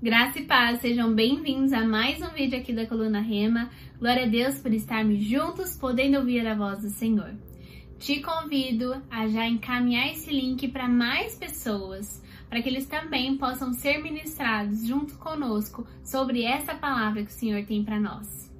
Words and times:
Graça 0.00 0.38
e 0.38 0.44
paz, 0.44 0.80
sejam 0.80 1.12
bem-vindos 1.12 1.72
a 1.72 1.84
mais 1.84 2.22
um 2.22 2.28
vídeo 2.28 2.56
aqui 2.56 2.72
da 2.72 2.86
Coluna 2.86 3.20
Rema. 3.20 3.68
Glória 3.98 4.26
a 4.26 4.28
Deus 4.28 4.60
por 4.60 4.72
estarmos 4.72 5.24
juntos, 5.24 5.76
podendo 5.76 6.18
ouvir 6.18 6.46
a 6.46 6.54
voz 6.54 6.82
do 6.82 6.88
Senhor. 6.88 7.34
Te 7.98 8.20
convido 8.22 9.02
a 9.10 9.26
já 9.26 9.44
encaminhar 9.48 10.12
esse 10.12 10.30
link 10.30 10.68
para 10.68 10.86
mais 10.86 11.34
pessoas, 11.34 12.22
para 12.48 12.62
que 12.62 12.68
eles 12.68 12.86
também 12.86 13.36
possam 13.36 13.72
ser 13.72 14.00
ministrados 14.00 14.86
junto 14.86 15.18
conosco 15.18 15.84
sobre 16.04 16.44
essa 16.44 16.76
palavra 16.76 17.24
que 17.24 17.32
o 17.32 17.34
Senhor 17.34 17.66
tem 17.66 17.82
para 17.82 17.98
nós. 17.98 18.54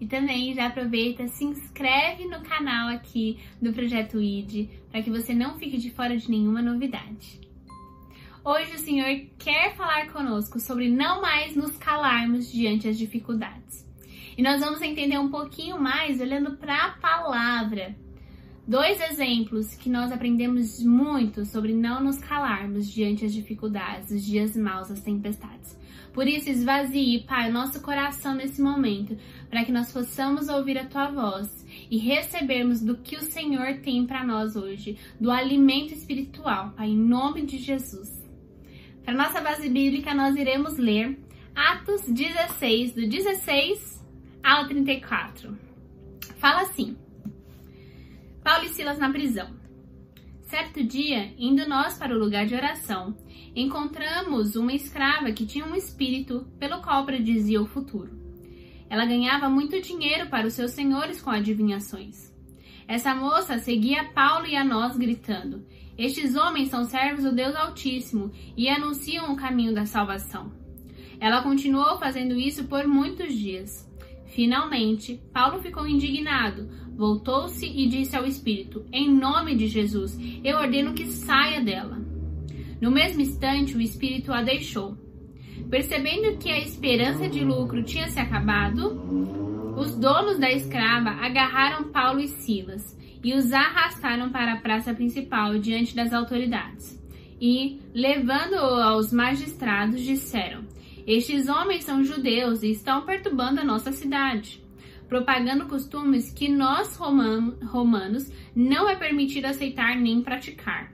E 0.00 0.06
também 0.06 0.54
já 0.54 0.68
aproveita, 0.68 1.26
se 1.26 1.44
inscreve 1.44 2.26
no 2.26 2.40
canal 2.42 2.90
aqui 2.90 3.40
do 3.60 3.72
Projeto 3.72 4.20
ID, 4.20 4.68
para 4.88 5.02
que 5.02 5.10
você 5.10 5.34
não 5.34 5.58
fique 5.58 5.78
de 5.78 5.90
fora 5.90 6.16
de 6.16 6.30
nenhuma 6.30 6.62
novidade. 6.62 7.42
Hoje 8.46 8.74
o 8.74 8.78
Senhor 8.78 9.26
quer 9.38 9.74
falar 9.74 10.12
conosco 10.12 10.60
sobre 10.60 10.90
não 10.90 11.22
mais 11.22 11.56
nos 11.56 11.78
calarmos 11.78 12.52
diante 12.52 12.86
das 12.86 12.98
dificuldades. 12.98 13.86
E 14.36 14.42
nós 14.42 14.60
vamos 14.60 14.82
entender 14.82 15.18
um 15.18 15.30
pouquinho 15.30 15.80
mais 15.80 16.20
olhando 16.20 16.54
para 16.58 16.76
a 16.76 16.90
palavra. 16.90 17.96
Dois 18.68 19.00
exemplos 19.00 19.74
que 19.74 19.88
nós 19.88 20.12
aprendemos 20.12 20.84
muito 20.84 21.46
sobre 21.46 21.72
não 21.72 22.04
nos 22.04 22.18
calarmos 22.18 22.86
diante 22.92 23.22
das 23.22 23.32
dificuldades, 23.32 24.10
os 24.10 24.22
dias 24.22 24.54
maus, 24.54 24.90
as 24.90 25.00
tempestades. 25.00 25.78
Por 26.12 26.28
isso, 26.28 26.50
esvazie, 26.50 27.24
Pai, 27.26 27.48
o 27.48 27.52
nosso 27.52 27.80
coração 27.80 28.34
nesse 28.34 28.60
momento, 28.60 29.16
para 29.48 29.64
que 29.64 29.72
nós 29.72 29.90
possamos 29.90 30.50
ouvir 30.50 30.76
a 30.76 30.84
Tua 30.84 31.10
voz 31.10 31.66
e 31.90 31.96
recebermos 31.96 32.82
do 32.82 32.98
que 32.98 33.16
o 33.16 33.22
Senhor 33.22 33.78
tem 33.78 34.06
para 34.06 34.22
nós 34.22 34.54
hoje, 34.54 34.98
do 35.18 35.30
alimento 35.30 35.94
espiritual, 35.94 36.74
Pai, 36.76 36.90
em 36.90 36.96
nome 36.96 37.40
de 37.46 37.56
Jesus. 37.56 38.23
Para 39.04 39.14
nossa 39.14 39.40
base 39.40 39.68
bíblica, 39.68 40.14
nós 40.14 40.34
iremos 40.34 40.78
ler 40.78 41.18
Atos 41.54 42.02
16, 42.08 42.94
do 42.94 43.06
16 43.06 44.02
ao 44.42 44.66
34. 44.66 45.58
Fala 46.36 46.62
assim: 46.62 46.96
Paulo 48.42 48.64
e 48.64 48.70
Silas 48.70 48.98
na 48.98 49.10
prisão. 49.10 49.54
Certo 50.44 50.82
dia, 50.82 51.34
indo 51.36 51.68
nós 51.68 51.98
para 51.98 52.14
o 52.14 52.18
lugar 52.18 52.46
de 52.46 52.54
oração, 52.54 53.14
encontramos 53.54 54.56
uma 54.56 54.72
escrava 54.72 55.32
que 55.32 55.44
tinha 55.44 55.66
um 55.66 55.74
espírito 55.74 56.46
pelo 56.58 56.80
qual 56.80 57.04
predizia 57.04 57.60
o 57.60 57.66
futuro. 57.66 58.18
Ela 58.88 59.04
ganhava 59.04 59.50
muito 59.50 59.82
dinheiro 59.82 60.30
para 60.30 60.46
os 60.46 60.54
seus 60.54 60.70
senhores 60.70 61.20
com 61.20 61.28
adivinhações. 61.28 62.32
Essa 62.88 63.14
moça 63.14 63.58
seguia 63.58 64.12
Paulo 64.12 64.46
e 64.46 64.56
a 64.56 64.64
nós, 64.64 64.96
gritando: 64.96 65.66
estes 65.96 66.34
homens 66.34 66.70
são 66.70 66.84
servos 66.84 67.24
do 67.24 67.32
Deus 67.32 67.54
Altíssimo 67.54 68.32
e 68.56 68.68
anunciam 68.68 69.32
o 69.32 69.36
caminho 69.36 69.72
da 69.72 69.86
salvação. 69.86 70.52
Ela 71.20 71.42
continuou 71.42 71.98
fazendo 71.98 72.34
isso 72.34 72.64
por 72.64 72.86
muitos 72.86 73.32
dias. 73.32 73.88
Finalmente, 74.26 75.22
Paulo 75.32 75.62
ficou 75.62 75.86
indignado, 75.86 76.68
voltou-se 76.96 77.64
e 77.64 77.86
disse 77.86 78.16
ao 78.16 78.26
Espírito: 78.26 78.84
Em 78.92 79.08
nome 79.08 79.54
de 79.54 79.68
Jesus, 79.68 80.18
eu 80.42 80.56
ordeno 80.56 80.92
que 80.92 81.06
saia 81.06 81.60
dela. 81.60 82.02
No 82.80 82.90
mesmo 82.90 83.22
instante, 83.22 83.76
o 83.76 83.80
Espírito 83.80 84.32
a 84.32 84.42
deixou. 84.42 84.98
Percebendo 85.70 86.36
que 86.38 86.50
a 86.50 86.58
esperança 86.58 87.28
de 87.28 87.44
lucro 87.44 87.84
tinha 87.84 88.08
se 88.08 88.18
acabado, 88.18 89.74
os 89.76 89.94
donos 89.96 90.38
da 90.38 90.50
escrava 90.52 91.10
agarraram 91.10 91.90
Paulo 91.90 92.20
e 92.20 92.28
Silas 92.28 92.98
e 93.24 93.34
os 93.34 93.52
arrastaram 93.52 94.28
para 94.28 94.52
a 94.52 94.60
praça 94.60 94.92
principal 94.92 95.58
diante 95.58 95.96
das 95.96 96.12
autoridades. 96.12 97.02
E, 97.40 97.80
levando-o 97.94 98.80
aos 98.82 99.12
magistrados, 99.12 100.02
disseram: 100.02 100.64
Estes 101.06 101.48
homens 101.48 101.84
são 101.84 102.04
judeus 102.04 102.62
e 102.62 102.70
estão 102.70 103.04
perturbando 103.06 103.60
a 103.60 103.64
nossa 103.64 103.90
cidade, 103.90 104.62
propagando 105.08 105.66
costumes 105.66 106.30
que 106.30 106.48
nós 106.48 106.96
romanos 106.96 108.30
não 108.54 108.88
é 108.88 108.94
permitido 108.94 109.46
aceitar 109.46 109.96
nem 109.96 110.22
praticar. 110.22 110.92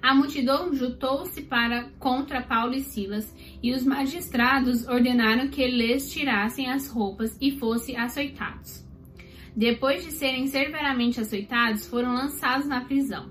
A 0.00 0.14
multidão 0.14 0.74
juntou-se 0.74 1.42
para 1.42 1.84
contra 1.98 2.42
Paulo 2.42 2.74
e 2.74 2.80
Silas, 2.80 3.32
e 3.62 3.72
os 3.72 3.84
magistrados 3.84 4.86
ordenaram 4.88 5.48
que 5.48 5.64
lhes 5.66 6.10
tirassem 6.10 6.68
as 6.68 6.88
roupas 6.88 7.36
e 7.40 7.52
fossem 7.52 7.96
açoitados. 7.96 8.84
Depois 9.54 10.02
de 10.02 10.10
serem 10.12 10.46
severamente 10.46 11.20
açoitados, 11.20 11.86
foram 11.86 12.14
lançados 12.14 12.66
na 12.66 12.80
prisão. 12.80 13.30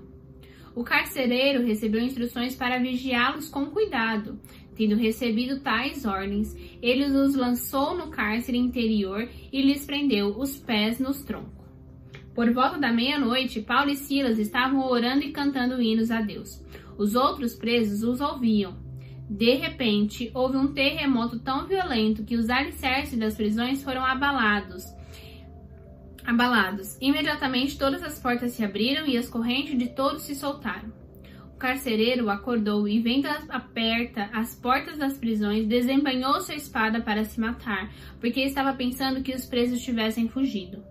O 0.74 0.84
carcereiro 0.84 1.64
recebeu 1.64 2.00
instruções 2.00 2.54
para 2.54 2.78
vigiá-los 2.78 3.48
com 3.48 3.66
cuidado. 3.66 4.38
Tendo 4.76 4.96
recebido 4.96 5.60
tais 5.60 6.06
ordens, 6.06 6.56
ele 6.80 7.04
os 7.04 7.34
lançou 7.34 7.96
no 7.96 8.08
cárcere 8.08 8.56
interior 8.56 9.28
e 9.52 9.60
lhes 9.60 9.84
prendeu 9.84 10.28
os 10.28 10.56
pés 10.56 10.98
nos 10.98 11.22
troncos. 11.22 11.62
Por 12.34 12.50
volta 12.52 12.78
da 12.78 12.90
meia-noite, 12.90 13.60
Paulo 13.60 13.90
e 13.90 13.96
Silas 13.96 14.38
estavam 14.38 14.80
orando 14.88 15.22
e 15.24 15.32
cantando 15.32 15.82
hinos 15.82 16.10
a 16.10 16.22
Deus. 16.22 16.64
Os 16.96 17.14
outros 17.14 17.54
presos 17.54 18.02
os 18.02 18.20
ouviam. 18.20 18.80
De 19.28 19.54
repente, 19.54 20.30
houve 20.32 20.56
um 20.56 20.72
terremoto 20.72 21.38
tão 21.40 21.66
violento 21.66 22.24
que 22.24 22.36
os 22.36 22.48
alicerces 22.48 23.18
das 23.18 23.34
prisões 23.34 23.82
foram 23.82 24.04
abalados 24.04 24.84
Abalados, 26.24 26.96
imediatamente 27.00 27.76
todas 27.76 28.02
as 28.02 28.18
portas 28.18 28.52
se 28.52 28.64
abriram 28.64 29.06
e 29.06 29.18
as 29.18 29.28
correntes 29.28 29.76
de 29.76 29.88
todos 29.88 30.22
se 30.22 30.34
soltaram. 30.34 30.92
O 31.54 31.58
carcereiro 31.58 32.30
acordou 32.30 32.88
e, 32.88 33.00
vendo 33.00 33.26
aperta 33.48 34.28
as 34.32 34.54
portas 34.54 34.98
das 34.98 35.18
prisões, 35.18 35.66
desembanhou 35.66 36.40
sua 36.40 36.54
espada 36.54 37.00
para 37.00 37.24
se 37.24 37.40
matar, 37.40 37.92
porque 38.20 38.40
estava 38.40 38.72
pensando 38.72 39.22
que 39.22 39.34
os 39.34 39.46
presos 39.46 39.80
tivessem 39.80 40.28
fugido. 40.28 40.82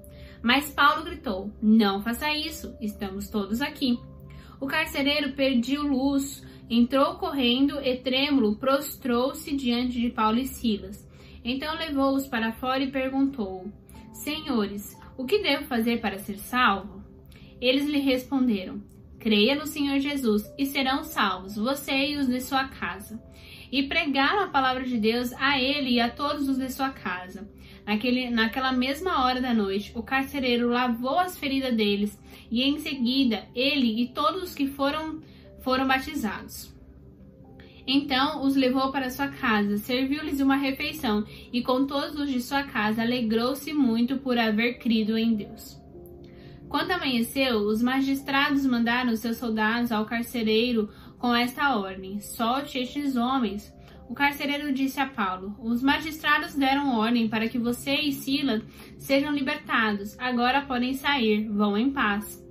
Mas 0.41 0.71
Paulo 0.71 1.03
gritou: 1.03 1.51
Não 1.61 2.01
faça 2.01 2.33
isso, 2.33 2.75
estamos 2.81 3.29
todos 3.29 3.61
aqui. 3.61 3.99
O 4.59 4.67
carcereiro 4.67 5.33
perdeu 5.33 5.83
luz, 5.83 6.45
entrou 6.69 7.15
correndo 7.15 7.79
e 7.81 7.97
trêmulo 7.97 8.55
prostrou-se 8.55 9.55
diante 9.55 9.99
de 9.99 10.09
Paulo 10.09 10.39
e 10.39 10.45
Silas. 10.45 11.07
Então 11.43 11.75
levou-os 11.75 12.27
para 12.27 12.51
fora 12.53 12.83
e 12.83 12.91
perguntou: 12.91 13.71
Senhores, 14.13 14.95
o 15.17 15.25
que 15.25 15.39
devo 15.39 15.65
fazer 15.65 15.99
para 15.99 16.19
ser 16.19 16.37
salvo? 16.37 17.03
Eles 17.59 17.85
lhe 17.85 17.99
responderam: 17.99 18.81
Creia 19.19 19.55
no 19.55 19.67
Senhor 19.67 19.99
Jesus 19.99 20.51
e 20.57 20.65
serão 20.65 21.03
salvos, 21.03 21.55
você 21.55 21.91
e 22.07 22.17
os 22.17 22.27
de 22.27 22.41
sua 22.41 22.65
casa. 22.65 23.21
E 23.71 23.83
pregaram 23.83 24.43
a 24.43 24.47
palavra 24.47 24.83
de 24.83 24.97
Deus 24.97 25.31
a 25.33 25.61
ele 25.61 25.91
e 25.91 25.99
a 25.99 26.09
todos 26.09 26.49
os 26.49 26.57
de 26.57 26.71
sua 26.71 26.89
casa. 26.89 27.47
Naquele, 27.85 28.29
naquela 28.29 28.71
mesma 28.71 29.23
hora 29.23 29.39
da 29.39 29.53
noite, 29.53 29.91
o 29.95 30.03
carcereiro 30.03 30.69
lavou 30.69 31.19
as 31.19 31.37
feridas 31.37 31.75
deles 31.75 32.19
e 32.49 32.63
em 32.63 32.79
seguida 32.79 33.47
ele 33.55 34.01
e 34.01 34.07
todos 34.07 34.43
os 34.43 34.55
que 34.55 34.67
foram 34.67 35.21
foram 35.61 35.87
batizados. 35.87 36.70
Então 37.85 38.45
os 38.45 38.55
levou 38.55 38.91
para 38.91 39.09
sua 39.09 39.27
casa, 39.27 39.77
serviu-lhes 39.77 40.39
uma 40.39 40.55
refeição, 40.55 41.25
e 41.51 41.61
com 41.61 41.85
todos 41.85 42.19
os 42.19 42.29
de 42.29 42.41
sua 42.41 42.63
casa 42.63 43.01
alegrou-se 43.01 43.73
muito 43.73 44.17
por 44.17 44.37
haver 44.37 44.77
crido 44.77 45.17
em 45.17 45.33
Deus. 45.35 45.81
Quando 46.69 46.91
amanheceu, 46.91 47.57
os 47.57 47.81
magistrados 47.81 48.65
mandaram 48.65 49.15
seus 49.15 49.37
soldados 49.37 49.91
ao 49.91 50.05
carcereiro 50.05 50.89
com 51.17 51.35
esta 51.35 51.75
ordem: 51.75 52.19
solte 52.21 52.79
estes 52.79 53.15
homens. 53.15 53.73
O 54.09 54.13
carcereiro 54.13 54.73
disse 54.73 54.99
a 54.99 55.05
Paulo: 55.05 55.55
Os 55.59 55.81
magistrados 55.81 56.55
deram 56.55 56.97
ordem 56.97 57.27
para 57.27 57.49
que 57.49 57.59
você 57.59 57.95
e 57.95 58.11
Silas 58.11 58.63
sejam 58.97 59.33
libertados. 59.33 60.17
Agora 60.19 60.61
podem 60.61 60.93
sair, 60.93 61.47
vão 61.49 61.77
em 61.77 61.91
paz. 61.91 62.41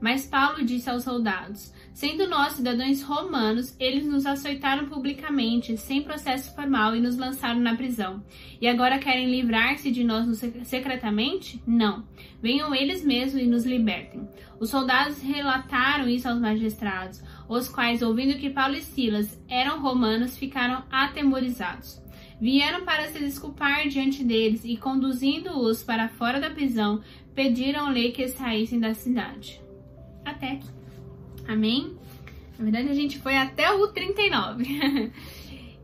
Mas 0.00 0.26
Paulo 0.26 0.64
disse 0.64 0.90
aos 0.90 1.04
soldados: 1.04 1.72
Sendo 1.94 2.28
nós 2.28 2.54
cidadãos 2.54 3.02
romanos, 3.02 3.76
eles 3.78 4.04
nos 4.04 4.26
açoitaram 4.26 4.88
publicamente, 4.88 5.76
sem 5.76 6.02
processo 6.02 6.52
formal, 6.52 6.96
e 6.96 7.00
nos 7.00 7.16
lançaram 7.16 7.60
na 7.60 7.76
prisão. 7.76 8.20
E 8.60 8.66
agora 8.66 8.98
querem 8.98 9.30
livrar-se 9.30 9.92
de 9.92 10.02
nós 10.02 10.26
secretamente? 10.64 11.62
Não. 11.64 12.04
Venham 12.42 12.74
eles 12.74 13.04
mesmos 13.04 13.40
e 13.40 13.46
nos 13.46 13.64
libertem. 13.64 14.28
Os 14.58 14.70
soldados 14.70 15.22
relataram 15.22 16.08
isso 16.08 16.28
aos 16.28 16.40
magistrados, 16.40 17.22
os 17.48 17.68
quais, 17.68 18.02
ouvindo 18.02 18.40
que 18.40 18.50
Paulo 18.50 18.74
e 18.74 18.82
Silas 18.82 19.40
eram 19.48 19.80
romanos, 19.80 20.36
ficaram 20.36 20.82
atemorizados. 20.90 22.02
Vieram 22.40 22.84
para 22.84 23.06
se 23.06 23.20
desculpar 23.20 23.86
diante 23.86 24.24
deles 24.24 24.64
e, 24.64 24.76
conduzindo-os 24.76 25.84
para 25.84 26.08
fora 26.08 26.40
da 26.40 26.50
prisão, 26.50 27.00
pediram-lhe 27.36 28.10
que 28.10 28.26
saíssem 28.26 28.80
da 28.80 28.94
cidade. 28.94 29.62
Até 30.24 30.54
aqui. 30.54 30.83
Amém? 31.46 31.96
Na 32.58 32.64
verdade, 32.64 32.88
a 32.88 32.94
gente 32.94 33.18
foi 33.18 33.36
até 33.36 33.70
o 33.72 33.88
39. 33.88 34.64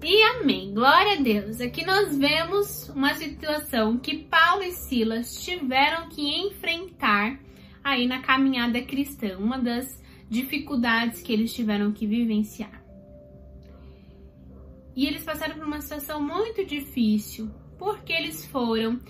e 0.03 0.23
amém. 0.23 0.73
Glória 0.73 1.19
a 1.19 1.23
Deus. 1.23 1.61
Aqui 1.61 1.85
nós 1.85 2.17
vemos 2.17 2.89
uma 2.91 3.15
situação 3.15 3.99
que 3.99 4.19
Paulo 4.19 4.63
e 4.63 4.73
Silas 4.73 5.43
tiveram 5.45 6.09
que 6.09 6.23
enfrentar 6.23 7.39
aí 7.83 8.07
na 8.07 8.21
caminhada 8.21 8.81
cristã, 8.83 9.37
uma 9.39 9.59
das 9.59 10.01
dificuldades 10.29 11.23
que 11.23 11.33
eles 11.33 11.53
tiveram 11.53 11.93
que 11.93 12.07
vivenciar. 12.07 12.81
e 14.95 15.07
eles 15.07 15.25
passaram 15.25 15.55
por 15.57 15.67
uma 15.67 15.81
situação 15.81 16.21
muito 16.21 16.65
difícil, 16.65 17.51
porque 17.79 18.13
eles 18.13 18.45
foram 18.47 19.01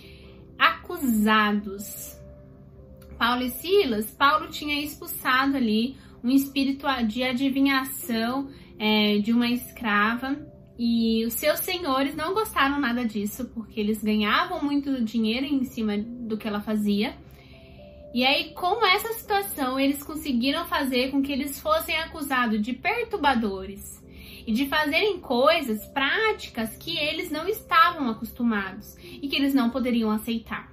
acusados. 0.59 2.17
Paulo 3.19 3.43
e 3.43 3.51
Silas, 3.51 4.11
Paulo 4.13 4.49
tinha 4.49 4.81
expulsado 4.81 5.57
ali 5.57 5.97
um 6.23 6.31
espírito 6.31 6.87
de 7.07 7.23
adivinhação 7.23 8.51
é, 8.79 9.19
de 9.19 9.33
uma 9.33 9.49
escrava 9.49 10.37
e 10.79 11.27
os 11.27 11.35
seus 11.35 11.61
senhores 11.61 12.17
não 12.17 12.33
gostaram 12.33 12.81
nada 12.81 13.05
disso, 13.05 13.51
porque 13.55 13.79
eles 13.79 14.03
ganhavam 14.03 14.65
muito 14.65 15.05
dinheiro 15.05 15.45
em 15.45 15.63
cima 15.65 15.99
do 15.99 16.39
que 16.39 16.49
ela 16.49 16.63
fazia. 16.63 17.15
E 18.15 18.25
aí, 18.25 18.55
com 18.55 18.85
essa 18.87 19.13
situação, 19.13 19.79
eles 19.79 20.03
conseguiram 20.03 20.65
fazer 20.65 21.11
com 21.11 21.21
que 21.23 21.31
eles 21.31 21.61
fossem 21.61 21.97
acusados 21.99 22.63
de 22.63 22.73
perturbadores 22.73 24.03
e 24.47 24.53
de 24.53 24.67
fazerem 24.67 25.21
coisas, 25.21 25.87
práticas 25.89 26.75
que 26.79 26.97
eles 26.97 27.31
não 27.31 27.47
estavam 27.47 28.09
acostumados 28.09 28.97
e 29.05 29.29
que 29.29 29.37
eles 29.37 29.53
não 29.53 29.69
poderiam 29.69 30.11
aceitar. 30.11 30.73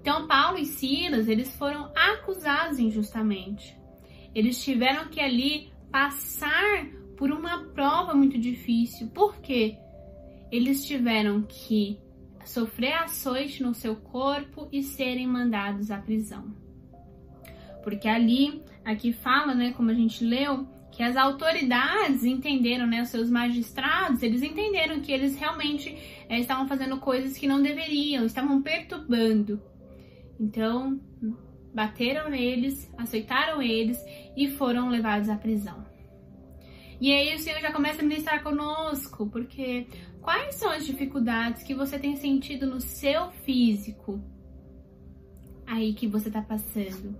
Então, 0.00 0.28
Paulo 0.28 0.58
e 0.58 0.64
Silas, 0.64 1.28
eles 1.28 1.54
foram 1.56 1.92
acusados 1.94 2.78
injustamente. 2.78 3.79
Eles 4.34 4.62
tiveram 4.62 5.08
que 5.08 5.20
ali 5.20 5.72
passar 5.90 6.86
por 7.16 7.30
uma 7.30 7.64
prova 7.74 8.14
muito 8.14 8.38
difícil. 8.38 9.08
Por 9.08 9.36
quê? 9.38 9.76
Eles 10.50 10.84
tiveram 10.86 11.42
que 11.42 11.98
sofrer 12.44 12.94
açoite 12.94 13.62
no 13.62 13.74
seu 13.74 13.96
corpo 13.96 14.68
e 14.72 14.82
serem 14.82 15.26
mandados 15.26 15.90
à 15.90 15.98
prisão. 15.98 16.54
Porque 17.82 18.08
ali, 18.08 18.62
aqui 18.84 19.12
fala, 19.12 19.54
né, 19.54 19.72
como 19.72 19.90
a 19.90 19.94
gente 19.94 20.24
leu, 20.24 20.66
que 20.90 21.02
as 21.02 21.16
autoridades 21.16 22.24
entenderam, 22.24 22.86
né, 22.86 23.02
os 23.02 23.08
seus 23.08 23.30
magistrados, 23.30 24.22
eles 24.22 24.42
entenderam 24.42 25.00
que 25.00 25.12
eles 25.12 25.38
realmente 25.38 25.96
é, 26.28 26.38
estavam 26.38 26.66
fazendo 26.66 26.98
coisas 26.98 27.38
que 27.38 27.46
não 27.46 27.62
deveriam, 27.62 28.24
estavam 28.26 28.60
perturbando. 28.60 29.60
Então, 30.38 31.00
bateram 31.74 32.30
neles, 32.30 32.90
aceitaram 32.98 33.62
eles 33.62 33.98
e 34.36 34.48
foram 34.50 34.88
levados 34.88 35.28
à 35.28 35.36
prisão. 35.36 35.84
E 37.00 37.12
aí 37.12 37.34
o 37.34 37.38
Senhor 37.38 37.60
já 37.60 37.72
começa 37.72 38.02
a 38.02 38.04
ministrar 38.04 38.42
conosco, 38.42 39.26
porque 39.28 39.86
quais 40.20 40.56
são 40.56 40.70
as 40.70 40.84
dificuldades 40.84 41.62
que 41.62 41.74
você 41.74 41.98
tem 41.98 42.16
sentido 42.16 42.66
no 42.66 42.80
seu 42.80 43.30
físico 43.30 44.22
aí 45.66 45.94
que 45.94 46.06
você 46.06 46.28
está 46.28 46.42
passando? 46.42 47.16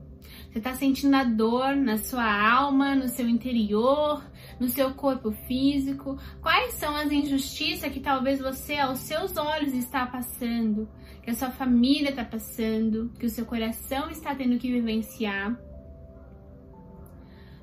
Você 0.50 0.58
está 0.58 0.74
sentindo 0.74 1.14
a 1.14 1.24
dor 1.24 1.76
na 1.76 1.96
sua 1.96 2.50
alma, 2.52 2.94
no 2.94 3.08
seu 3.08 3.28
interior, 3.28 4.22
no 4.58 4.68
seu 4.68 4.92
corpo 4.94 5.30
físico? 5.30 6.18
Quais 6.40 6.74
são 6.74 6.94
as 6.94 7.10
injustiças 7.10 7.92
que 7.92 8.00
talvez 8.00 8.40
você, 8.40 8.76
aos 8.76 8.98
seus 8.98 9.36
olhos, 9.36 9.72
está 9.72 10.04
passando? 10.06 10.88
Que 11.22 11.30
a 11.30 11.34
sua 11.34 11.50
família 11.50 12.10
está 12.10 12.24
passando? 12.24 13.12
Que 13.18 13.26
o 13.26 13.30
seu 13.30 13.44
coração 13.44 14.10
está 14.10 14.34
tendo 14.34 14.58
que 14.58 14.70
vivenciar? 14.70 15.58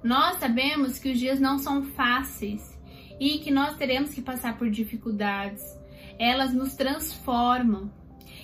Nós 0.03 0.37
sabemos 0.37 0.99
que 0.99 1.11
os 1.11 1.19
dias 1.19 1.39
não 1.39 1.57
são 1.57 1.83
fáceis 1.83 2.77
e 3.19 3.39
que 3.39 3.51
nós 3.51 3.75
teremos 3.77 4.13
que 4.13 4.21
passar 4.21 4.57
por 4.57 4.69
dificuldades. 4.69 5.63
Elas 6.19 6.53
nos 6.53 6.75
transformam. 6.75 7.91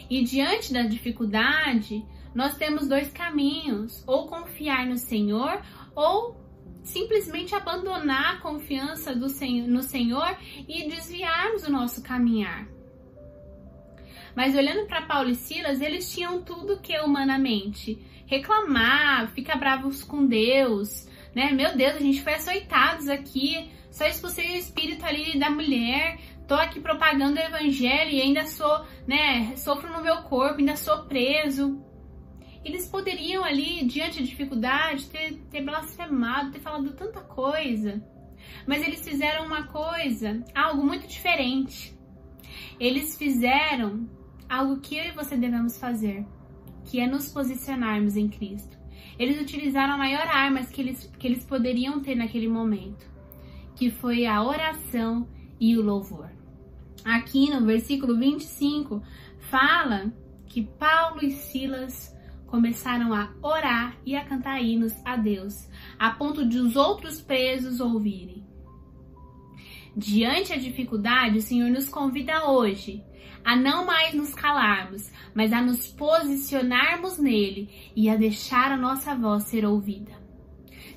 E 0.10 0.24
diante 0.24 0.74
da 0.74 0.83
dificuldade, 0.83 2.06
nós 2.33 2.57
temos 2.57 2.88
dois 2.88 3.12
caminhos: 3.12 4.04
ou 4.07 4.27
confiar 4.27 4.86
no 4.86 4.98
Senhor, 4.98 5.62
ou 5.95 6.36
simplesmente 6.83 7.56
abandonar 7.56 8.36
a 8.36 8.42
confiança 8.42 9.15
do, 9.15 9.27
no 9.68 9.83
Senhor 9.83 10.38
e 10.68 10.89
desviarmos 10.89 11.63
o 11.63 11.71
nosso 11.71 12.04
caminhar. 12.04 12.68
Mas 14.35 14.56
olhando 14.56 14.88
para 14.88 15.03
Paulo 15.03 15.30
e 15.30 15.35
Silas, 15.35 15.81
eles 15.81 16.13
tinham 16.13 16.41
tudo 16.41 16.80
que 16.80 16.97
humanamente 17.00 18.00
reclamar, 18.25 19.30
ficar 19.30 19.57
bravos 19.57 20.03
com 20.03 20.25
Deus, 20.25 21.07
né? 21.35 21.51
Meu 21.51 21.75
Deus, 21.75 21.95
a 21.95 22.00
gente 22.00 22.21
foi 22.21 22.33
açoitados 22.33 23.07
aqui, 23.07 23.69
só 23.91 24.06
expulsei 24.06 24.53
o 24.53 24.57
espírito 24.57 25.06
ali 25.06 25.38
da 25.38 25.50
mulher, 25.50 26.19
tô 26.47 26.56
aqui 26.56 26.80
propagando 26.80 27.39
o 27.39 27.44
evangelho 27.44 28.12
e 28.12 28.21
ainda 28.21 28.45
sou, 28.45 28.85
né, 29.07 29.56
sofro 29.56 29.91
no 29.91 30.01
meu 30.01 30.24
corpo, 30.24 30.59
ainda 30.59 30.75
sou 30.75 31.03
preso. 31.03 31.79
Eles 32.65 32.88
poderiam 32.88 33.44
ali, 33.44 33.83
diante 33.86 34.19
da 34.19 34.25
dificuldade, 34.25 35.09
ter, 35.09 35.33
ter 35.51 35.62
blasfemado, 35.62 36.51
ter 36.51 36.59
falado 36.59 36.94
tanta 36.94 37.19
coisa. 37.19 38.01
Mas 38.65 38.81
eles 38.81 39.06
fizeram 39.06 39.45
uma 39.45 39.68
coisa, 39.68 40.44
algo 40.56 40.83
muito 40.83 41.06
diferente. 41.06 41.94
Eles 42.79 43.18
fizeram 43.18 44.07
algo 44.53 44.79
que 44.79 44.95
eu 44.95 45.05
e 45.05 45.11
você 45.11 45.35
devemos 45.35 45.79
fazer, 45.79 46.23
que 46.85 47.00
é 47.00 47.07
nos 47.07 47.31
posicionarmos 47.31 48.15
em 48.15 48.29
Cristo. 48.29 48.77
Eles 49.17 49.41
utilizaram 49.41 49.94
a 49.94 49.97
maior 49.97 50.27
arma 50.27 50.63
que 50.63 50.79
eles, 50.79 51.11
que 51.17 51.27
eles 51.27 51.44
poderiam 51.44 52.00
ter 52.01 52.15
naquele 52.15 52.47
momento, 52.47 53.09
que 53.75 53.89
foi 53.89 54.27
a 54.27 54.44
oração 54.44 55.27
e 55.59 55.75
o 55.75 55.81
louvor. 55.81 56.29
Aqui 57.03 57.50
no 57.50 57.65
versículo 57.65 58.17
25 58.17 59.01
fala 59.39 60.13
que 60.45 60.61
Paulo 60.61 61.23
e 61.23 61.31
Silas 61.31 62.15
começaram 62.45 63.11
a 63.11 63.33
orar 63.41 63.97
e 64.05 64.15
a 64.15 64.23
cantar 64.23 64.61
hinos 64.61 64.94
a 65.03 65.15
Deus, 65.15 65.67
a 65.97 66.11
ponto 66.11 66.47
de 66.47 66.59
os 66.59 66.75
outros 66.75 67.19
presos 67.19 67.79
ouvirem. 67.79 68.45
Diante 69.97 70.50
da 70.50 70.57
dificuldade, 70.57 71.39
o 71.39 71.41
Senhor 71.41 71.69
nos 71.69 71.89
convida 71.89 72.50
hoje 72.50 73.03
a 73.44 73.56
não 73.56 73.86
mais 73.86 74.13
nos 74.13 74.34
calarmos, 74.34 75.12
mas 75.34 75.51
a 75.51 75.62
nos 75.62 75.88
posicionarmos 75.88 77.18
nele 77.18 77.69
e 77.95 78.10
a 78.10 78.16
deixar 78.16 78.72
a 78.72 78.78
nossa 78.78 79.16
voz 79.16 79.44
ser 79.44 79.66
ouvida. 79.66 80.12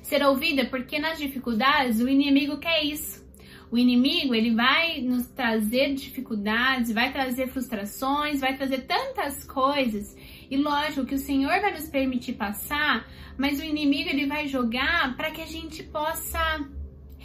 Ser 0.01 0.23
ouvida 0.23 0.65
porque 0.65 0.99
nas 0.99 1.17
dificuldades 1.17 1.99
o 1.99 2.07
inimigo 2.07 2.57
quer 2.57 2.83
isso. 2.83 3.25
O 3.69 3.77
inimigo, 3.77 4.33
ele 4.33 4.55
vai 4.55 5.01
nos 5.01 5.27
trazer 5.27 5.93
dificuldades, 5.93 6.93
vai 6.93 7.11
trazer 7.11 7.47
frustrações, 7.47 8.39
vai 8.39 8.55
trazer 8.55 8.85
tantas 8.85 9.43
coisas 9.43 10.15
e 10.49 10.55
lógico 10.55 11.05
que 11.05 11.15
o 11.15 11.19
Senhor 11.19 11.59
vai 11.59 11.73
nos 11.73 11.89
permitir 11.89 12.33
passar, 12.33 13.05
mas 13.37 13.59
o 13.59 13.63
inimigo 13.63 14.09
ele 14.09 14.25
vai 14.25 14.47
jogar 14.47 15.17
para 15.17 15.31
que 15.31 15.41
a 15.41 15.45
gente 15.45 15.83
possa 15.83 16.65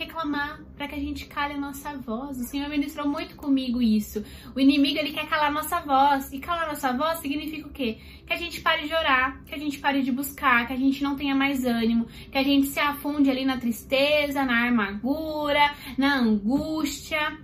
reclamar, 0.03 0.61
para 0.77 0.89
que 0.89 0.95
a 0.95 0.99
gente 0.99 1.27
cale 1.27 1.55
a 1.55 1.59
nossa 1.59 1.97
voz. 1.97 2.39
O 2.39 2.45
Senhor 2.45 2.69
ministrou 2.69 3.07
muito 3.09 3.37
comigo 3.37 3.81
isso. 3.81 4.25
O 4.55 4.61
inimigo 4.61 4.99
ele 4.99 5.13
quer 5.13 5.29
calar 5.29 5.49
a 5.49 5.53
nossa 5.53 5.81
voz. 5.81 6.33
E 6.33 6.39
calar 6.39 6.65
a 6.65 6.69
nossa 6.69 6.93
voz 6.93 7.19
significa 7.21 7.69
o 7.69 7.71
quê? 7.71 7.99
Que 8.27 8.33
a 8.33 8.37
gente 8.37 8.61
pare 8.61 8.87
de 8.87 8.95
orar, 8.95 9.43
que 9.45 9.55
a 9.55 9.59
gente 9.59 9.79
pare 9.79 10.03
de 10.03 10.13
buscar, 10.13 10.67
que 10.67 10.73
a 10.73 10.77
gente 10.77 11.03
não 11.03 11.17
tenha 11.17 11.35
mais 11.35 11.65
ânimo, 11.65 12.07
que 12.31 12.39
a 12.39 12.43
gente 12.43 12.67
se 12.67 12.81
afunde 12.81 13.31
ali 13.31 13.45
na 13.45 13.59
tristeza, 13.59 14.45
na 14.45 14.69
amargura, 14.69 15.75
na 15.97 16.19
angústia. 16.19 17.39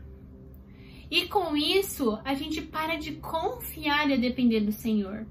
E 1.11 1.27
com 1.27 1.57
isso, 1.57 2.19
a 2.25 2.35
gente 2.35 2.61
para 2.61 2.97
de 2.97 3.13
confiar 3.13 4.11
e 4.11 4.19
depender 4.19 4.61
do 4.61 4.73
Senhor. 4.73 5.27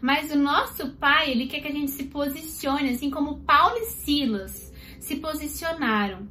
Mas 0.00 0.32
o 0.32 0.36
nosso 0.36 0.90
Pai, 0.96 1.30
ele 1.30 1.46
quer 1.46 1.60
que 1.60 1.68
a 1.68 1.72
gente 1.72 1.90
se 1.90 2.04
posicione, 2.04 2.90
assim 2.90 3.10
como 3.10 3.40
Paulo 3.40 3.76
e 3.78 3.86
Silas 3.86 4.71
se 5.02 5.16
posicionaram. 5.16 6.28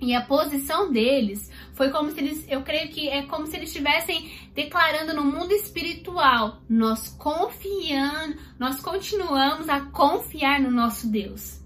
E 0.00 0.14
a 0.14 0.22
posição 0.22 0.90
deles 0.90 1.50
foi 1.74 1.90
como 1.90 2.10
se 2.10 2.20
eles, 2.20 2.44
eu 2.48 2.62
creio 2.62 2.88
que 2.88 3.08
é 3.08 3.22
como 3.22 3.46
se 3.46 3.56
eles 3.56 3.68
estivessem 3.68 4.30
declarando 4.54 5.14
no 5.14 5.24
mundo 5.24 5.52
espiritual: 5.52 6.62
nós 6.68 7.08
confiando, 7.08 8.36
nós 8.58 8.80
continuamos 8.80 9.68
a 9.68 9.80
confiar 9.82 10.60
no 10.60 10.70
nosso 10.70 11.06
Deus. 11.06 11.60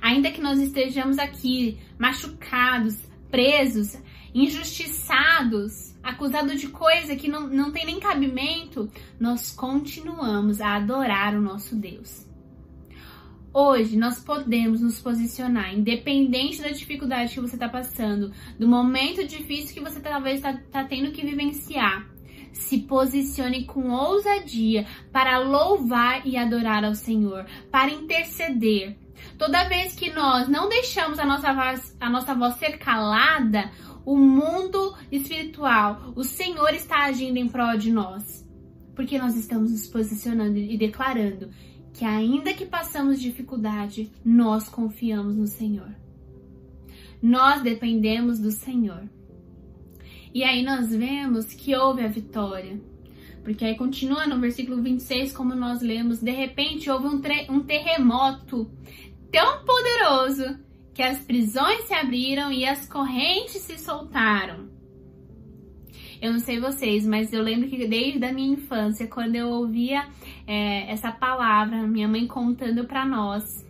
Ainda 0.00 0.30
que 0.30 0.40
nós 0.40 0.60
estejamos 0.60 1.18
aqui 1.18 1.78
machucados, 1.98 2.96
presos, 3.30 3.96
injustiçados, 4.32 5.94
acusados 6.02 6.60
de 6.60 6.68
coisa 6.68 7.16
que 7.16 7.26
não, 7.26 7.48
não 7.48 7.72
tem 7.72 7.84
nem 7.84 7.98
cabimento, 7.98 8.88
nós 9.18 9.50
continuamos 9.50 10.60
a 10.60 10.76
adorar 10.76 11.34
o 11.34 11.40
nosso 11.40 11.74
Deus. 11.74 12.25
Hoje 13.58 13.96
nós 13.96 14.20
podemos 14.20 14.82
nos 14.82 15.00
posicionar, 15.00 15.72
independente 15.72 16.60
da 16.60 16.68
dificuldade 16.68 17.32
que 17.32 17.40
você 17.40 17.56
está 17.56 17.66
passando, 17.66 18.30
do 18.58 18.68
momento 18.68 19.26
difícil 19.26 19.72
que 19.72 19.80
você 19.80 19.98
talvez 19.98 20.36
está 20.36 20.60
tá 20.70 20.84
tendo 20.84 21.10
que 21.10 21.24
vivenciar. 21.24 22.06
Se 22.52 22.80
posicione 22.80 23.64
com 23.64 23.90
ousadia 23.90 24.86
para 25.10 25.38
louvar 25.38 26.26
e 26.26 26.36
adorar 26.36 26.84
ao 26.84 26.94
Senhor, 26.94 27.46
para 27.70 27.90
interceder. 27.90 28.98
Toda 29.38 29.66
vez 29.70 29.94
que 29.94 30.12
nós 30.12 30.48
não 30.48 30.68
deixamos 30.68 31.18
a 31.18 31.24
nossa 31.24 31.54
voz, 31.54 31.96
a 31.98 32.10
nossa 32.10 32.34
voz 32.34 32.56
ser 32.56 32.76
calada, 32.76 33.70
o 34.04 34.18
mundo 34.18 34.94
espiritual, 35.10 36.12
o 36.14 36.22
Senhor 36.24 36.74
está 36.74 37.06
agindo 37.06 37.38
em 37.38 37.48
prol 37.48 37.78
de 37.78 37.90
nós. 37.90 38.46
Porque 38.94 39.18
nós 39.18 39.34
estamos 39.34 39.70
nos 39.72 39.86
posicionando 39.86 40.58
e 40.58 40.76
declarando 40.76 41.48
que, 41.96 42.04
ainda 42.04 42.52
que 42.52 42.66
passamos 42.66 43.18
dificuldade, 43.18 44.12
nós 44.22 44.68
confiamos 44.68 45.34
no 45.34 45.46
Senhor. 45.46 45.94
nós 47.22 47.62
dependemos 47.62 48.38
do 48.38 48.52
Senhor. 48.52 49.08
E 50.32 50.44
aí 50.44 50.62
nós 50.62 50.94
vemos 50.94 51.46
que 51.46 51.74
houve 51.74 52.02
a 52.02 52.08
vitória. 52.08 52.78
Porque 53.42 53.64
aí 53.64 53.74
continua 53.74 54.26
no 54.26 54.38
versículo 54.38 54.82
26, 54.82 55.32
como 55.32 55.54
nós 55.54 55.80
lemos, 55.80 56.20
de 56.20 56.30
repente 56.30 56.90
houve 56.90 57.06
um, 57.06 57.22
um 57.48 57.60
terremoto 57.60 58.70
tão 59.32 59.64
poderoso 59.64 60.58
que 60.92 61.02
as 61.02 61.20
prisões 61.20 61.86
se 61.86 61.94
abriram 61.94 62.52
e 62.52 62.66
as 62.66 62.86
correntes 62.86 63.62
se 63.62 63.78
soltaram. 63.78 64.68
Eu 66.26 66.32
não 66.32 66.40
sei 66.40 66.58
vocês, 66.58 67.06
mas 67.06 67.32
eu 67.32 67.40
lembro 67.40 67.68
que 67.68 67.86
desde 67.86 68.24
a 68.24 68.32
minha 68.32 68.54
infância, 68.54 69.06
quando 69.06 69.36
eu 69.36 69.46
ouvia 69.46 70.08
é, 70.44 70.90
essa 70.90 71.12
palavra, 71.12 71.86
minha 71.86 72.08
mãe 72.08 72.26
contando 72.26 72.84
para 72.84 73.06
nós, 73.06 73.64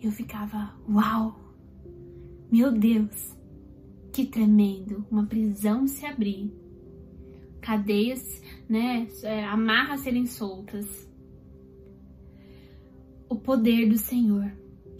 eu 0.00 0.12
ficava, 0.12 0.72
uau, 0.88 1.36
meu 2.52 2.70
Deus, 2.70 3.36
que 4.12 4.24
tremendo, 4.24 5.04
uma 5.10 5.26
prisão 5.26 5.88
se 5.88 6.06
abrir, 6.06 6.52
cadeias, 7.60 8.40
né, 8.68 9.08
é, 9.24 9.44
amarras 9.46 10.02
serem 10.02 10.24
soltas. 10.24 11.10
O 13.28 13.34
poder 13.34 13.88
do 13.88 13.98
Senhor 13.98 14.52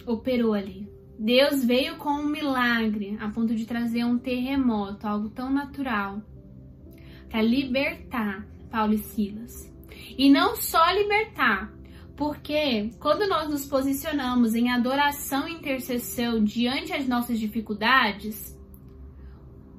operou 0.05 0.53
ali. 0.53 0.85
Deus 1.17 1.63
veio 1.63 1.95
com 1.95 2.09
um 2.09 2.27
milagre 2.27 3.17
a 3.21 3.29
ponto 3.29 3.55
de 3.55 3.65
trazer 3.65 4.03
um 4.03 4.19
terremoto, 4.19 5.07
algo 5.07 5.29
tão 5.29 5.49
natural, 5.49 6.21
para 7.33 7.41
libertar 7.41 8.45
Paulo 8.69 8.93
e 8.93 8.99
Silas. 8.99 9.67
E 10.15 10.29
não 10.29 10.55
só 10.55 10.91
libertar, 10.91 11.73
porque 12.15 12.91
quando 12.99 13.27
nós 13.27 13.49
nos 13.49 13.65
posicionamos 13.65 14.53
em 14.53 14.69
adoração 14.69 15.47
e 15.47 15.53
intercessão 15.53 16.43
diante 16.43 16.89
das 16.89 17.07
nossas 17.07 17.39
dificuldades, 17.39 18.55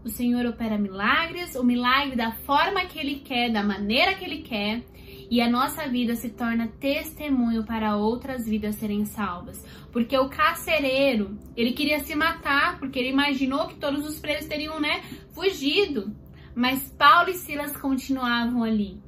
o 0.05 0.09
Senhor 0.09 0.45
opera 0.47 0.77
milagres, 0.77 1.55
o 1.55 1.63
milagre 1.63 2.17
da 2.17 2.33
forma 2.33 2.87
que 2.87 2.99
Ele 2.99 3.21
quer, 3.21 3.53
da 3.53 3.63
maneira 3.63 4.15
que 4.15 4.25
Ele 4.25 4.43
quer, 4.43 4.83
e 5.31 5.41
a 5.41 5.49
nossa 5.49 5.89
vida 5.89 6.17
se 6.17 6.31
torna 6.31 6.67
testemunho 6.81 7.63
para 7.63 7.97
outras 7.97 8.49
vidas 8.49 8.75
serem 8.75 9.05
salvas. 9.05 9.65
Porque 9.93 10.19
o 10.19 10.29
carcereiro, 10.29 11.39
ele 11.57 11.73
queria 11.73 12.01
se 12.01 12.17
matar, 12.17 12.81
porque 12.81 12.99
ele 12.99 13.11
imaginou 13.11 13.69
que 13.69 13.77
todos 13.77 14.05
os 14.05 14.19
presos 14.19 14.49
teriam, 14.49 14.81
né, 14.81 15.03
fugido. 15.33 16.13
Mas 16.55 16.89
Paulo 16.99 17.31
e 17.31 17.35
Silas 17.35 17.77
continuavam 17.77 18.63
ali. 18.63 19.03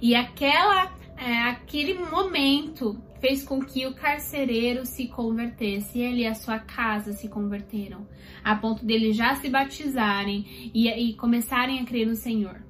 E 0.00 0.14
aquela, 0.14 0.92
é, 1.16 1.42
aquele 1.42 1.94
momento 1.94 3.00
fez 3.20 3.42
com 3.42 3.60
que 3.60 3.86
o 3.86 3.94
carcereiro 3.94 4.86
se 4.86 5.08
convertesse, 5.08 5.98
ele 5.98 6.22
e 6.22 6.26
a 6.26 6.34
sua 6.34 6.58
casa 6.58 7.12
se 7.12 7.28
converteram, 7.28 8.06
a 8.44 8.54
ponto 8.54 8.84
dele 8.84 9.12
já 9.12 9.34
se 9.36 9.48
batizarem 9.48 10.70
e, 10.74 10.88
e 10.88 11.14
começarem 11.14 11.80
a 11.80 11.84
crer 11.84 12.06
no 12.06 12.14
Senhor 12.14 12.66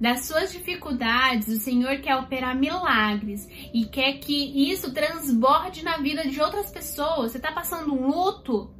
das 0.00 0.24
suas 0.24 0.50
dificuldades, 0.50 1.48
o 1.48 1.60
Senhor 1.60 1.98
quer 1.98 2.16
operar 2.16 2.56
milagres 2.56 3.46
e 3.74 3.84
quer 3.84 4.14
que 4.14 4.72
isso 4.72 4.94
transborde 4.94 5.84
na 5.84 5.98
vida 5.98 6.26
de 6.26 6.40
outras 6.40 6.70
pessoas. 6.70 7.32
Você 7.32 7.36
está 7.36 7.52
passando 7.52 7.92
um 7.92 8.06
luto? 8.06 8.70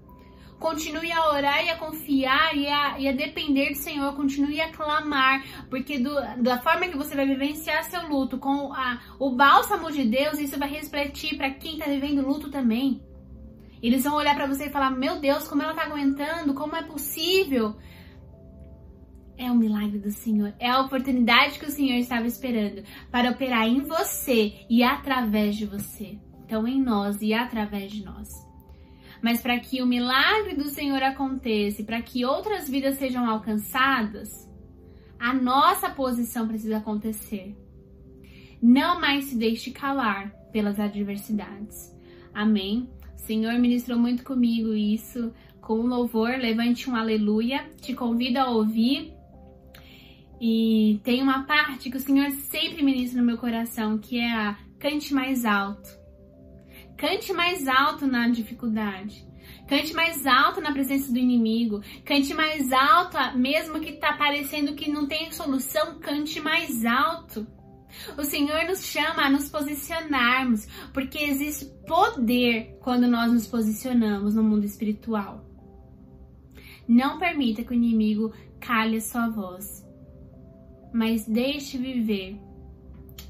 Continue 0.60 1.10
a 1.10 1.30
orar 1.30 1.64
e 1.64 1.70
a 1.70 1.76
confiar 1.76 2.54
e 2.54 2.68
a, 2.68 3.00
e 3.00 3.08
a 3.08 3.12
depender 3.12 3.70
do 3.70 3.78
Senhor, 3.78 4.14
continue 4.14 4.60
a 4.60 4.70
clamar, 4.70 5.42
porque 5.70 5.98
do, 5.98 6.14
da 6.42 6.60
forma 6.60 6.86
que 6.86 6.98
você 6.98 7.16
vai 7.16 7.26
vivenciar 7.26 7.82
seu 7.84 8.06
luto 8.06 8.38
com 8.38 8.72
a, 8.74 9.00
o 9.18 9.30
bálsamo 9.30 9.90
de 9.90 10.04
Deus, 10.04 10.38
isso 10.38 10.58
vai 10.58 10.68
refletir 10.68 11.38
para 11.38 11.50
quem 11.50 11.72
está 11.72 11.86
vivendo 11.86 12.20
luto 12.20 12.50
também. 12.50 13.02
Eles 13.82 14.04
vão 14.04 14.16
olhar 14.16 14.34
para 14.34 14.46
você 14.46 14.66
e 14.66 14.70
falar: 14.70 14.90
Meu 14.90 15.18
Deus, 15.18 15.48
como 15.48 15.62
ela 15.62 15.72
está 15.72 15.84
aguentando? 15.84 16.52
Como 16.52 16.76
é 16.76 16.82
possível? 16.82 17.76
é 19.38 19.50
o 19.50 19.54
milagre 19.54 19.98
do 19.98 20.10
Senhor, 20.10 20.52
é 20.58 20.68
a 20.68 20.82
oportunidade 20.82 21.58
que 21.58 21.64
o 21.64 21.70
Senhor 21.70 21.96
estava 21.96 22.26
esperando 22.26 22.82
para 23.10 23.30
operar 23.30 23.66
em 23.66 23.80
você 23.80 24.66
e 24.68 24.82
através 24.82 25.56
de 25.56 25.64
você. 25.64 26.18
Então, 26.44 26.68
em 26.68 26.78
nós 26.78 27.22
e 27.22 27.32
através 27.32 27.90
de 27.90 28.04
nós. 28.04 28.50
Mas 29.22 29.40
para 29.42 29.58
que 29.58 29.82
o 29.82 29.86
milagre 29.86 30.54
do 30.54 30.64
Senhor 30.64 31.02
aconteça, 31.02 31.82
para 31.84 32.00
que 32.00 32.24
outras 32.24 32.68
vidas 32.68 32.96
sejam 32.98 33.28
alcançadas, 33.28 34.48
a 35.18 35.34
nossa 35.34 35.90
posição 35.90 36.48
precisa 36.48 36.78
acontecer. 36.78 37.54
Não 38.62 39.00
mais 39.00 39.24
se 39.24 39.36
deixe 39.36 39.70
calar 39.70 40.30
pelas 40.52 40.80
adversidades. 40.80 41.94
Amém? 42.32 42.88
O 43.14 43.18
Senhor 43.18 43.58
ministrou 43.58 43.98
muito 43.98 44.24
comigo 44.24 44.74
isso 44.74 45.32
com 45.60 45.82
louvor. 45.82 46.30
Levante 46.38 46.88
um 46.88 46.96
aleluia. 46.96 47.70
Te 47.80 47.94
convido 47.94 48.38
a 48.38 48.48
ouvir 48.48 49.12
e 50.40 50.98
tem 51.04 51.22
uma 51.22 51.42
parte 51.44 51.90
que 51.90 51.98
o 51.98 52.00
Senhor 52.00 52.30
sempre 52.30 52.82
ministra 52.82 53.20
no 53.20 53.26
meu 53.26 53.36
coração, 53.36 53.98
que 53.98 54.18
é 54.18 54.32
a 54.32 54.56
cante 54.78 55.12
mais 55.12 55.44
alto. 55.44 56.00
Cante 57.00 57.33
mais 57.33 57.66
alto 57.66 58.07
na 58.07 58.28
dificuldade. 58.28 59.26
Cante 59.66 59.95
mais 59.95 60.26
alto 60.26 60.61
na 60.61 60.71
presença 60.71 61.11
do 61.11 61.19
inimigo. 61.19 61.80
Cante 62.04 62.35
mais 62.35 62.71
alto, 62.71 63.16
mesmo 63.38 63.80
que 63.80 63.92
tá 63.92 64.12
parecendo 64.12 64.75
que 64.75 64.90
não 64.90 65.07
tem 65.07 65.33
solução, 65.33 65.99
cante 65.99 66.38
mais 66.40 66.85
alto. 66.85 67.47
O 68.19 68.23
Senhor 68.23 68.64
nos 68.66 68.85
chama 68.85 69.25
a 69.25 69.30
nos 69.30 69.49
posicionarmos, 69.49 70.66
porque 70.92 71.19
existe 71.19 71.64
poder 71.87 72.78
quando 72.83 73.09
nós 73.09 73.33
nos 73.33 73.47
posicionamos 73.47 74.35
no 74.35 74.42
mundo 74.42 74.66
espiritual. 74.66 75.42
Não 76.87 77.19
permita 77.19 77.64
que 77.64 77.71
o 77.71 77.75
inimigo 77.75 78.30
calhe 78.61 78.99
a 78.99 79.00
sua 79.00 79.30
voz 79.30 79.88
mas 80.92 81.26
deixe 81.26 81.78
viver 81.78 82.38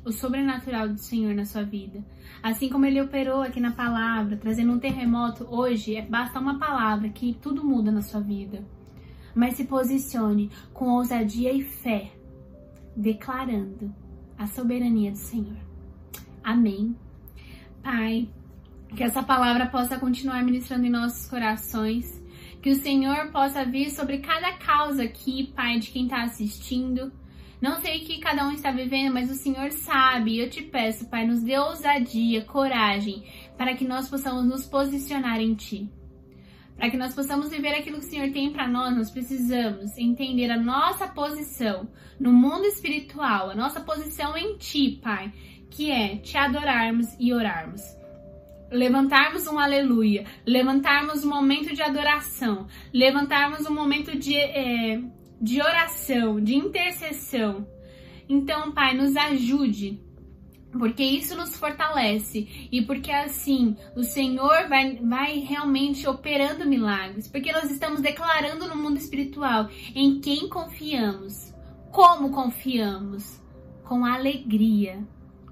o 0.04 0.12
sobrenatural 0.12 0.88
do 0.88 0.98
Senhor 0.98 1.34
na 1.34 1.44
sua 1.44 1.62
vida. 1.62 2.04
Assim 2.42 2.68
como 2.68 2.86
ele 2.86 3.00
operou 3.00 3.42
aqui 3.42 3.60
na 3.60 3.72
palavra, 3.72 4.36
trazendo 4.36 4.72
um 4.72 4.78
terremoto, 4.78 5.46
hoje 5.50 5.96
é, 5.96 6.02
basta 6.02 6.38
uma 6.38 6.58
palavra 6.58 7.08
que 7.08 7.34
tudo 7.34 7.64
muda 7.64 7.90
na 7.90 8.02
sua 8.02 8.20
vida. 8.20 8.64
Mas 9.34 9.56
se 9.56 9.64
posicione 9.64 10.50
com 10.72 10.88
ousadia 10.88 11.52
e 11.52 11.62
fé, 11.62 12.10
declarando 12.96 13.94
a 14.38 14.46
soberania 14.46 15.10
do 15.10 15.18
Senhor. 15.18 15.58
Amém. 16.42 16.96
Pai, 17.82 18.28
que 18.96 19.04
essa 19.04 19.22
palavra 19.22 19.66
possa 19.66 19.98
continuar 19.98 20.42
ministrando 20.42 20.86
em 20.86 20.90
nossos 20.90 21.28
corações. 21.28 22.20
Que 22.62 22.70
o 22.70 22.74
Senhor 22.74 23.30
possa 23.30 23.64
vir 23.64 23.90
sobre 23.90 24.18
cada 24.18 24.52
causa 24.54 25.04
aqui, 25.04 25.52
Pai, 25.54 25.78
de 25.78 25.90
quem 25.90 26.04
está 26.04 26.22
assistindo 26.22 27.12
não 27.60 27.80
sei 27.80 27.98
o 27.98 28.04
que 28.04 28.18
cada 28.18 28.46
um 28.46 28.52
está 28.52 28.70
vivendo, 28.70 29.12
mas 29.12 29.30
o 29.30 29.34
Senhor 29.34 29.70
sabe. 29.70 30.38
Eu 30.38 30.48
te 30.48 30.62
peço, 30.62 31.08
Pai, 31.08 31.26
nos 31.26 31.42
dê 31.42 31.58
ousadia, 31.58 32.44
coragem, 32.44 33.24
para 33.56 33.74
que 33.74 33.84
nós 33.84 34.08
possamos 34.08 34.44
nos 34.46 34.66
posicionar 34.66 35.40
em 35.40 35.54
Ti. 35.54 35.90
Para 36.76 36.90
que 36.90 36.96
nós 36.96 37.14
possamos 37.14 37.50
viver 37.50 37.74
aquilo 37.74 37.98
que 37.98 38.06
o 38.06 38.08
Senhor 38.08 38.32
tem 38.32 38.50
para 38.50 38.66
nós, 38.66 38.96
nós 38.96 39.10
precisamos 39.10 39.98
entender 39.98 40.50
a 40.50 40.56
nossa 40.56 41.06
posição 41.06 41.86
no 42.18 42.32
mundo 42.32 42.64
espiritual, 42.64 43.50
a 43.50 43.54
nossa 43.54 43.80
posição 43.80 44.34
em 44.36 44.56
Ti, 44.56 44.98
Pai, 45.02 45.30
que 45.70 45.90
é 45.90 46.16
te 46.16 46.38
adorarmos 46.38 47.08
e 47.18 47.32
orarmos 47.32 48.00
levantarmos 48.70 49.46
um 49.48 49.58
aleluia, 49.58 50.24
levantarmos 50.46 51.24
um 51.24 51.28
momento 51.28 51.74
de 51.74 51.82
adoração, 51.82 52.68
levantarmos 52.92 53.66
um 53.66 53.74
momento 53.74 54.16
de 54.16 54.36
é, 54.36 55.02
de 55.40 55.62
oração, 55.62 56.40
de 56.40 56.54
intercessão. 56.54 57.66
Então, 58.28 58.72
Pai, 58.72 58.94
nos 58.94 59.16
ajude, 59.16 60.00
porque 60.70 61.02
isso 61.02 61.36
nos 61.36 61.56
fortalece 61.56 62.68
e 62.70 62.82
porque 62.82 63.10
assim 63.10 63.76
o 63.96 64.04
Senhor 64.04 64.68
vai, 64.68 64.96
vai 64.96 65.38
realmente 65.38 66.06
operando 66.06 66.68
milagres, 66.68 67.26
porque 67.26 67.50
nós 67.52 67.70
estamos 67.70 68.00
declarando 68.00 68.68
no 68.68 68.76
mundo 68.76 68.98
espiritual 68.98 69.68
em 69.94 70.20
quem 70.20 70.48
confiamos, 70.48 71.52
como 71.90 72.30
confiamos, 72.30 73.40
com 73.84 74.04
alegria. 74.04 75.02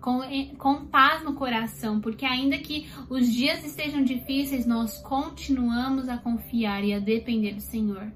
Com, 0.00 0.20
com 0.56 0.86
paz 0.86 1.24
no 1.24 1.34
coração, 1.34 2.00
porque 2.00 2.24
ainda 2.24 2.56
que 2.56 2.88
os 3.10 3.30
dias 3.30 3.66
estejam 3.66 4.02
difíceis, 4.02 4.64
nós 4.64 4.96
continuamos 5.02 6.08
a 6.08 6.16
confiar 6.16 6.84
e 6.84 6.94
a 6.94 7.00
depender 7.00 7.54
do 7.54 7.60
Senhor. 7.60 8.10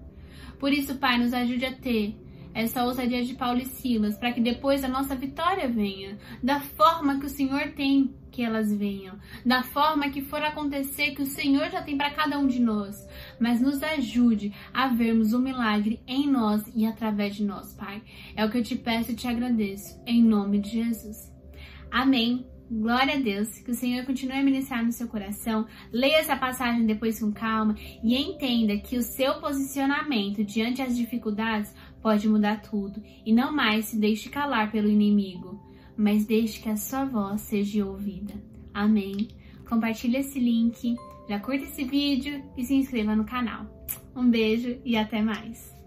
Por 0.62 0.72
isso, 0.72 0.94
Pai, 0.94 1.18
nos 1.18 1.34
ajude 1.34 1.66
a 1.66 1.72
ter 1.72 2.14
essa 2.54 2.84
ousadia 2.84 3.24
de 3.24 3.34
Paulo 3.34 3.58
e 3.58 3.64
Silas, 3.64 4.16
para 4.16 4.30
que 4.30 4.40
depois 4.40 4.84
a 4.84 4.88
nossa 4.88 5.16
vitória 5.16 5.68
venha, 5.68 6.16
da 6.40 6.60
forma 6.60 7.18
que 7.18 7.26
o 7.26 7.28
Senhor 7.28 7.72
tem 7.72 8.14
que 8.30 8.44
elas 8.44 8.72
venham, 8.72 9.18
da 9.44 9.64
forma 9.64 10.08
que 10.08 10.22
for 10.22 10.40
acontecer 10.40 11.16
que 11.16 11.22
o 11.22 11.26
Senhor 11.26 11.68
já 11.68 11.82
tem 11.82 11.96
para 11.96 12.12
cada 12.12 12.38
um 12.38 12.46
de 12.46 12.60
nós, 12.60 12.96
mas 13.40 13.60
nos 13.60 13.82
ajude 13.82 14.54
a 14.72 14.86
vermos 14.86 15.32
o 15.32 15.40
milagre 15.40 16.00
em 16.06 16.30
nós 16.30 16.62
e 16.76 16.86
através 16.86 17.34
de 17.34 17.42
nós, 17.42 17.74
Pai. 17.74 18.00
É 18.36 18.44
o 18.44 18.48
que 18.48 18.58
eu 18.58 18.62
te 18.62 18.76
peço 18.76 19.10
e 19.10 19.16
te 19.16 19.26
agradeço, 19.26 20.00
em 20.06 20.22
nome 20.22 20.60
de 20.60 20.70
Jesus. 20.70 21.28
Amém. 21.90 22.46
Glória 22.74 23.16
a 23.16 23.20
Deus, 23.20 23.58
que 23.58 23.70
o 23.70 23.74
Senhor 23.74 24.06
continue 24.06 24.38
a 24.38 24.42
ministrar 24.42 24.82
no 24.82 24.92
seu 24.92 25.06
coração. 25.06 25.66
Leia 25.92 26.20
essa 26.20 26.34
passagem 26.34 26.86
depois 26.86 27.20
com 27.20 27.30
calma 27.30 27.76
e 28.02 28.16
entenda 28.16 28.78
que 28.78 28.96
o 28.96 29.02
seu 29.02 29.34
posicionamento 29.34 30.42
diante 30.42 30.82
das 30.82 30.96
dificuldades 30.96 31.74
pode 32.00 32.26
mudar 32.26 32.62
tudo. 32.62 33.02
E 33.26 33.32
não 33.32 33.54
mais 33.54 33.86
se 33.86 33.98
deixe 33.98 34.30
calar 34.30 34.72
pelo 34.72 34.88
inimigo, 34.88 35.60
mas 35.94 36.24
deixe 36.24 36.62
que 36.62 36.70
a 36.70 36.76
sua 36.76 37.04
voz 37.04 37.42
seja 37.42 37.84
ouvida. 37.84 38.32
Amém. 38.72 39.28
Compartilhe 39.68 40.16
esse 40.16 40.40
link, 40.40 40.96
já 41.28 41.38
curta 41.38 41.64
esse 41.64 41.84
vídeo 41.84 42.42
e 42.56 42.64
se 42.64 42.74
inscreva 42.74 43.14
no 43.14 43.26
canal. 43.26 43.66
Um 44.16 44.30
beijo 44.30 44.80
e 44.82 44.96
até 44.96 45.20
mais! 45.20 45.81